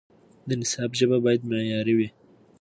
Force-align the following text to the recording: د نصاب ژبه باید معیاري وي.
د 0.47 0.49
نصاب 0.61 0.91
ژبه 0.99 1.17
باید 1.25 1.41
معیاري 1.49 1.93
وي. 1.97 2.09